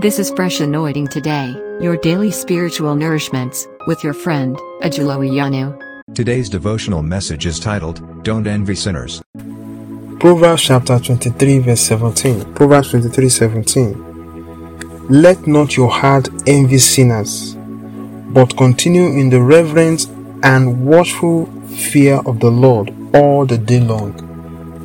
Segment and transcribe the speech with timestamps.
[0.00, 5.78] This is Fresh Anointing Today, your daily spiritual nourishments, with your friend, Ajulo Iyanu.
[6.16, 9.22] Today's devotional message is titled, Don't Envy Sinners.
[10.18, 12.54] Proverbs chapter 23, verse 17.
[12.54, 15.08] Proverbs 23, 17.
[15.10, 20.06] Let not your heart envy sinners, but continue in the reverence
[20.42, 24.12] and watchful fear of the Lord all the day long.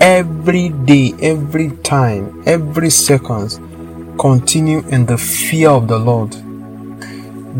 [0.00, 3.60] Every day, every time, every second,
[4.18, 6.36] continue in the fear of the Lord.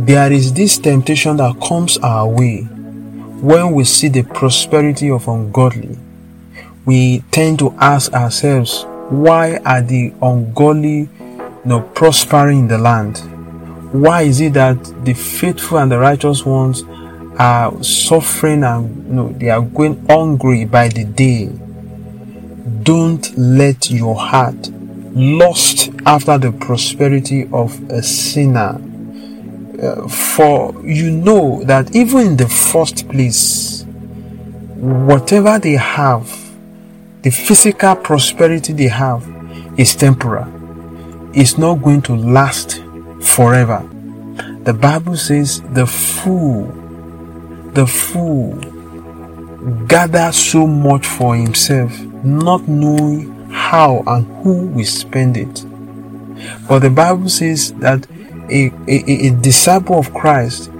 [0.06, 5.98] There is this temptation that comes our way when we see the prosperity of ungodly.
[6.84, 11.08] We tend to ask ourselves, why are the ungodly
[11.64, 13.18] know, prospering in the land?
[13.92, 16.82] Why is it that the faithful and the righteous ones
[17.38, 21.50] are suffering and you know, they are going hungry by the day?
[22.82, 24.70] Don't let your heart
[25.14, 28.80] lust after the prosperity of a sinner.
[29.80, 33.84] Uh, for you know that even in the first place,
[34.76, 36.30] whatever they have,
[37.22, 39.26] the physical prosperity they have
[39.78, 40.46] is temporal.
[41.34, 42.82] It's not going to last
[43.20, 43.88] forever.
[44.64, 46.66] The Bible says the fool,
[47.72, 48.54] the fool
[49.86, 53.33] gathers so much for himself, not knowing
[53.74, 55.64] how and who will spend it.
[56.68, 58.06] But the Bible says that
[58.48, 60.70] a, a, a disciple of Christ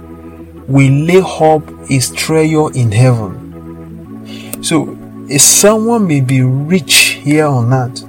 [0.67, 4.63] will lay up his treasure in heaven.
[4.63, 4.97] So,
[5.29, 8.03] if someone may be rich here on earth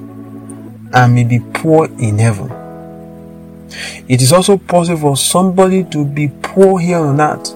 [0.95, 2.50] and may be poor in heaven.
[4.09, 7.50] It is also possible for somebody to be poor here on earth,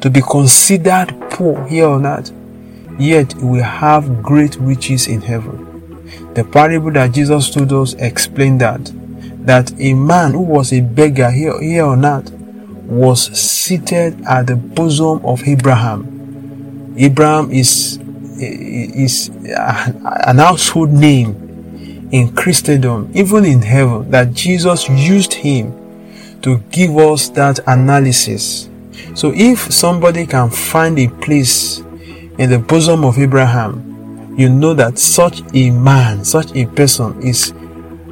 [0.00, 2.32] to be considered poor here on earth,
[2.98, 5.67] yet will have great riches in heaven.
[6.34, 8.92] The parable that Jesus told us explained that
[9.44, 12.30] that a man who was a beggar here, here earth
[12.86, 16.94] was seated at the bosom of Abraham.
[16.96, 17.98] Abraham is
[18.40, 25.74] is an household name in Christendom, even in heaven, that Jesus used him
[26.42, 28.68] to give us that analysis.
[29.14, 31.80] So if somebody can find a place
[32.38, 33.97] in the bosom of Abraham,
[34.38, 37.52] you know that such a man, such a person is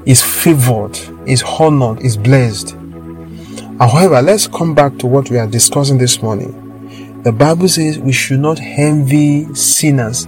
[0.07, 2.77] is favored, is honored, is blessed.
[3.79, 7.23] However, let's come back to what we are discussing this morning.
[7.23, 10.27] The Bible says we should not envy sinners,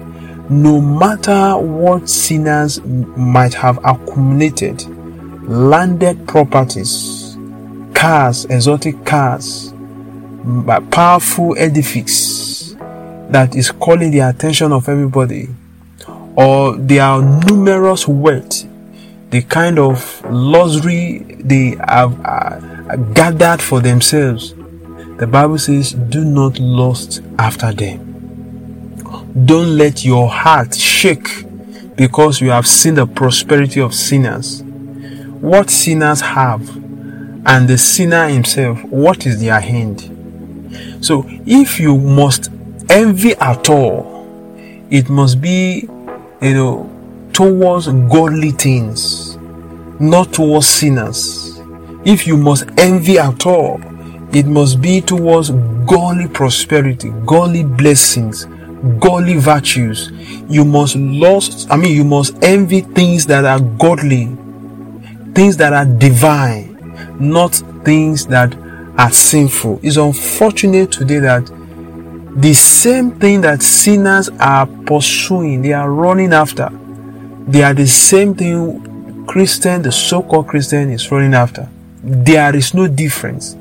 [0.49, 4.85] no matter what sinners might have accumulated
[5.49, 7.37] landed properties,
[7.95, 9.75] cars, exotic cars,
[10.93, 12.77] powerful edifice
[13.31, 15.49] that is calling the attention of everybody
[16.39, 18.65] or their numerous wealth,
[19.31, 24.55] the kind of luxury they have uh, gathered for themselves.
[25.17, 28.05] The Bible says, Do not lust after them.
[29.47, 31.29] Don't let your heart shake
[31.97, 34.63] because you have seen the prosperity of sinners.
[35.41, 36.69] What sinners have,
[37.47, 41.05] and the sinner himself, what is their end?
[41.05, 42.53] So, if you must
[42.89, 44.15] envy at all,
[44.89, 45.89] it must be
[46.41, 49.37] you know, towards godly things,
[50.01, 51.61] not towards sinners.
[52.05, 53.81] If you must envy at all,
[54.33, 58.45] it must be towards godly prosperity, godly blessings,
[59.01, 60.11] godly virtues.
[60.49, 64.27] You must lust, I mean, you must envy things that are godly,
[65.35, 66.77] things that are divine,
[67.19, 68.55] not things that
[68.97, 69.81] are sinful.
[69.83, 71.51] It's unfortunate today that
[72.41, 76.69] the same thing that sinners are pursuing, they are running after,
[77.49, 81.69] they are the same thing Christian, the so-called Christian is running after.
[82.03, 83.57] There is no difference.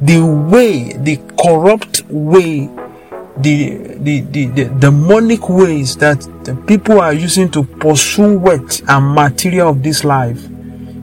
[0.00, 2.68] The way, the corrupt way,
[3.36, 9.14] the, the, the, the demonic ways that the people are using to pursue wealth and
[9.14, 10.38] material of this life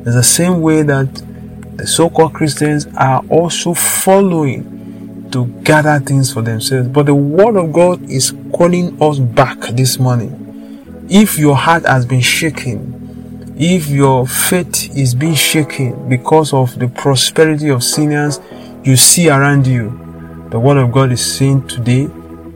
[0.06, 1.14] is the same way that
[1.78, 4.85] the so-called Christians are also following
[5.32, 6.88] to gather things for themselves.
[6.88, 11.06] But the Word of God is calling us back this morning.
[11.10, 16.88] If your heart has been shaken, if your faith is being shaken because of the
[16.88, 18.40] prosperity of sinners
[18.84, 19.90] you see around you,
[20.50, 22.08] the Word of God is saying today,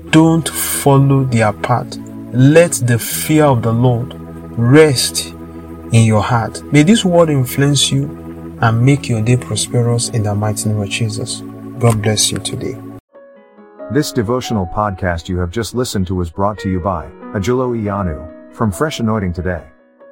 [0.10, 1.98] don't follow their path.
[2.33, 4.13] Let the fear of the Lord
[4.57, 5.27] rest
[5.92, 6.62] in your heart.
[6.71, 10.89] May this word influence you and make your day prosperous in the mighty name of
[10.89, 11.42] Jesus.
[11.79, 12.77] God bless you today.
[13.93, 18.53] This devotional podcast you have just listened to was brought to you by Ajulo Iyanu
[18.53, 19.65] from Fresh Anointing Today.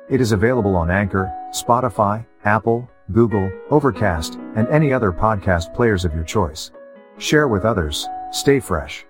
[0.10, 6.16] It is available on Anchor, Spotify, Apple, Google, Overcast, and any other podcast players of
[6.16, 6.72] your choice.
[7.18, 9.06] Share with others, stay fresh.